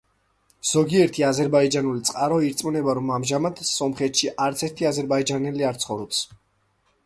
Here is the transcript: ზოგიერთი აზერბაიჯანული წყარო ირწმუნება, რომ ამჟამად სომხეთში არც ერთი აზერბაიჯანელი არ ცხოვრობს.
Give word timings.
ზოგიერთი 0.69 1.25
აზერბაიჯანული 1.27 2.01
წყარო 2.09 2.39
ირწმუნება, 2.49 2.97
რომ 3.01 3.13
ამჟამად 3.19 3.63
სომხეთში 3.75 4.33
არც 4.49 4.67
ერთი 4.71 4.91
აზერბაიჯანელი 4.95 5.71
არ 5.73 5.83
ცხოვრობს. 5.85 6.27